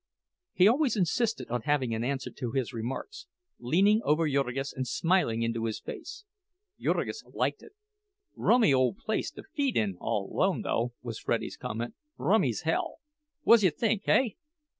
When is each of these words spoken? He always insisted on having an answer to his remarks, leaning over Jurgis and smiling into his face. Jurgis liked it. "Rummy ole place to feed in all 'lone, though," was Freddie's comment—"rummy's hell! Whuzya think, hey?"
He 0.53 0.67
always 0.67 0.97
insisted 0.97 1.49
on 1.51 1.61
having 1.61 1.93
an 1.93 2.03
answer 2.03 2.31
to 2.31 2.51
his 2.53 2.73
remarks, 2.73 3.27
leaning 3.59 4.01
over 4.03 4.27
Jurgis 4.27 4.73
and 4.73 4.87
smiling 4.87 5.43
into 5.43 5.65
his 5.65 5.79
face. 5.79 6.23
Jurgis 6.79 7.23
liked 7.23 7.61
it. 7.61 7.73
"Rummy 8.35 8.73
ole 8.73 8.95
place 8.95 9.29
to 9.33 9.43
feed 9.43 9.77
in 9.77 9.97
all 9.99 10.27
'lone, 10.35 10.63
though," 10.63 10.93
was 11.03 11.19
Freddie's 11.19 11.55
comment—"rummy's 11.55 12.61
hell! 12.61 12.95
Whuzya 13.45 13.69
think, 13.75 14.05
hey?" 14.05 14.37